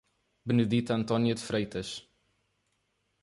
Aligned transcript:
Benedita 0.47 0.95
Antônia 0.95 1.35
de 1.35 1.43
Freitas 1.43 2.09